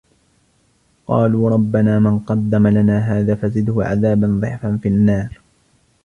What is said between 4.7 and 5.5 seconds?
فِي النَّارِ